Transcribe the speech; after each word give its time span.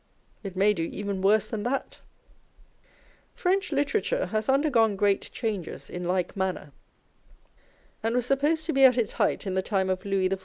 It 0.41 0.55
may 0.55 0.73
do 0.73 0.81
even 0.81 1.21
worse 1.21 1.51
than 1.51 1.61
that! 1.61 2.01
French 3.35 3.71
literature 3.71 4.25
has 4.25 4.49
undergone 4.49 4.95
great 4.95 5.31
changes 5.31 5.91
in 5.91 6.05
like 6.05 6.35
manner, 6.35 6.71
and 8.01 8.15
was 8.15 8.25
supposed 8.25 8.65
to 8.65 8.73
be 8.73 8.83
at 8.83 8.97
its 8.97 9.13
height 9.13 9.45
in 9.45 9.53
the 9.53 9.61
time 9.61 9.91
of 9.91 10.03
Louis 10.03 10.29
XIV. 10.29 10.39